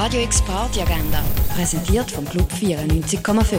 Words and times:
Radio 0.00 0.22
X 0.22 0.40
Party 0.42 0.80
Agenda, 0.80 1.20
präsentiert 1.56 2.08
vom 2.08 2.24
Club 2.24 2.48
94,5. 2.52 3.58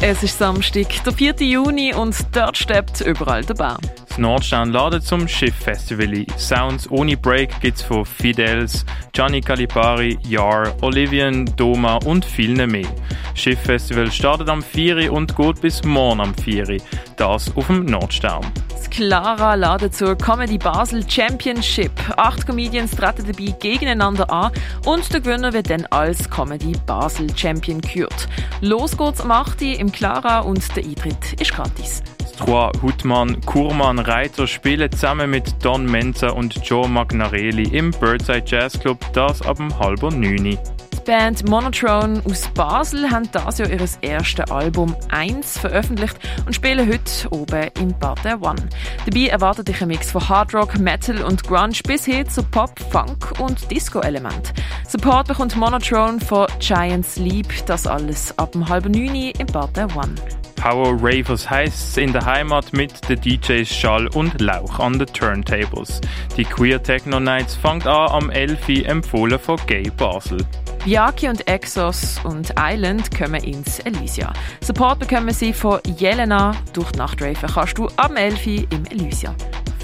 Es 0.00 0.22
ist 0.22 0.38
Samstag, 0.38 0.86
der 1.04 1.12
4. 1.12 1.34
Juni 1.40 1.92
und 1.92 2.16
dort 2.32 2.56
steppt 2.56 3.02
überall 3.02 3.44
der 3.44 3.52
Baum. 3.52 3.76
Das 4.08 4.16
Nordstern 4.16 4.72
ladet 4.72 5.04
zum 5.04 5.28
Schiff-Festival 5.28 6.08
ein. 6.08 6.26
Sounds 6.38 6.90
ohne 6.90 7.18
Break 7.18 7.60
gibt's 7.60 7.82
von 7.82 8.06
Fidels, 8.06 8.86
Gianni 9.12 9.42
Calipari, 9.42 10.18
Yar, 10.26 10.74
Olivian, 10.80 11.44
Doma 11.56 11.98
und 12.06 12.24
vielen 12.24 12.70
mehr. 12.70 12.88
Schiff-Festival 13.34 14.10
startet 14.10 14.48
am 14.48 14.62
4. 14.62 15.12
und 15.12 15.36
geht 15.36 15.60
bis 15.60 15.82
morgen 15.84 16.20
am 16.20 16.34
4. 16.34 16.78
Das 17.16 17.54
auf 17.56 17.66
dem 17.66 17.84
Nordstern. 17.86 18.44
Das 18.70 18.90
Clara 18.90 19.54
ladet 19.54 19.94
zur 19.94 20.16
Comedy 20.16 20.58
Basel 20.58 21.08
Championship. 21.08 21.92
Acht 22.16 22.46
Comedians 22.46 22.92
treten 22.92 23.24
dabei 23.26 23.54
gegeneinander 23.58 24.30
an 24.30 24.52
und 24.84 25.12
der 25.12 25.20
Gewinner 25.20 25.52
wird 25.52 25.70
dann 25.70 25.86
als 25.86 26.28
Comedy 26.28 26.72
Basel 26.86 27.26
Champion 27.36 27.80
gekürt. 27.80 28.28
Los 28.60 28.96
geht's 28.96 29.20
am 29.20 29.30
8. 29.30 29.62
im 29.62 29.90
Clara 29.90 30.40
und 30.40 30.76
der 30.76 30.84
Eintritt 30.84 31.40
ist 31.40 31.52
gratis. 31.52 32.02
Trois, 32.38 32.72
Hutmann, 32.82 33.40
Kurman, 33.42 33.98
Reiter 33.98 34.46
spielen 34.46 34.90
zusammen 34.90 35.30
mit 35.30 35.64
Don 35.64 35.84
Menza 35.84 36.30
und 36.30 36.66
Joe 36.66 36.88
Magnarelli 36.88 37.76
im 37.76 37.92
Birdside 37.92 38.42
Jazz 38.44 38.78
Club, 38.80 38.98
das 39.12 39.42
ab 39.42 39.58
dem 39.58 39.78
halber 39.78 40.10
neun. 40.10 40.58
Die 41.02 41.10
Band 41.10 41.48
Monotrone 41.48 42.22
aus 42.26 42.46
Basel 42.54 43.10
haben 43.10 43.28
das 43.32 43.58
Jahr 43.58 43.68
ihr 43.68 43.88
erstes 44.02 44.50
Album 44.52 44.94
1 45.10 45.58
veröffentlicht 45.58 46.16
und 46.46 46.54
spielen 46.54 46.88
heute 46.88 47.28
oben 47.30 47.70
im 47.80 47.98
Bar 47.98 48.14
der 48.22 48.40
One. 48.40 48.68
Dabei 49.04 49.26
erwartet 49.26 49.66
dich 49.66 49.82
ein 49.82 49.88
Mix 49.88 50.12
von 50.12 50.28
Hard 50.28 50.54
Rock, 50.54 50.78
Metal 50.78 51.24
und 51.24 51.42
Grunge 51.42 51.78
bis 51.88 52.04
hin 52.04 52.28
zu 52.28 52.44
Pop, 52.44 52.78
Funk 52.90 53.40
und 53.40 53.68
Disco-Element. 53.68 54.52
Support 54.88 55.26
bekommt 55.26 55.56
Monotrone 55.56 56.20
von 56.20 56.46
Giant 56.60 57.04
Sleep, 57.04 57.48
das 57.66 57.88
alles 57.88 58.38
ab 58.38 58.52
dem 58.52 58.68
halben 58.68 58.92
neun 58.92 59.32
im 59.36 59.46
Bar 59.48 59.70
der 59.74 59.88
One. 59.96 60.14
Power 60.54 60.92
Ravers 61.02 61.50
heisst 61.50 61.98
in 61.98 62.12
der 62.12 62.24
Heimat 62.24 62.72
mit 62.72 63.08
den 63.08 63.20
DJs 63.20 63.68
Schall 63.68 64.06
und 64.14 64.40
Lauch 64.40 64.78
an 64.78 65.00
den 65.00 65.08
Turntables. 65.08 66.00
Die 66.36 66.44
Queer 66.44 66.80
Techno 66.80 67.18
Nights 67.18 67.56
fängt 67.56 67.88
an 67.88 68.12
am 68.12 68.30
11. 68.30 68.84
empfohlen 68.84 69.40
von 69.40 69.58
Gay 69.66 69.90
Basel. 69.96 70.46
Biaki 70.84 71.28
und 71.28 71.46
Exos 71.46 72.18
und 72.24 72.54
Island 72.58 73.16
kommen 73.16 73.40
ins 73.44 73.78
Elysia. 73.80 74.32
Support 74.62 74.98
bekommen 74.98 75.32
sie 75.32 75.52
von 75.52 75.78
Jelena. 75.96 76.56
Durch 76.72 76.90
die 76.90 76.98
Nachtraven 76.98 77.48
kannst 77.54 77.78
du 77.78 77.88
am 77.96 78.16
11. 78.16 78.46
im 78.46 78.84
Elysia. 78.90 79.32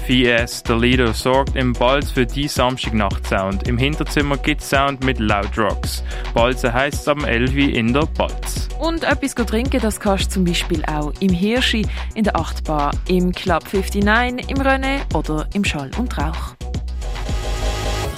VS, 0.05 0.63
der 0.63 0.77
Leader, 0.77 1.13
sorgt 1.13 1.55
im 1.55 1.71
Balz 1.71 2.11
für 2.11 2.25
die 2.25 2.49
Samstagnacht-Sound. 2.49 3.65
Im 3.65 3.77
Hinterzimmer 3.77 4.35
gibt's 4.35 4.69
Sound 4.69 5.01
mit 5.05 5.19
Loud 5.19 5.57
Rocks. 5.57 6.03
Balze 6.33 6.73
heisst 6.73 7.07
am 7.07 7.23
11. 7.23 7.55
in 7.55 7.93
der 7.93 8.05
Balz. 8.17 8.67
Und 8.79 9.05
etwas 9.05 9.35
trinken, 9.35 9.79
das 9.79 10.01
kannst 10.01 10.25
du 10.25 10.29
zum 10.31 10.43
Beispiel 10.43 10.83
auch 10.85 11.13
im 11.21 11.29
Hirschi, 11.29 11.87
in 12.15 12.25
der 12.25 12.35
Achtbar, 12.35 12.91
im 13.07 13.31
Club 13.31 13.63
59, 13.71 14.49
im 14.49 14.57
René 14.57 14.99
oder 15.15 15.47
im 15.53 15.63
Schall 15.63 15.91
und 15.97 16.17
Rauch. 16.17 16.55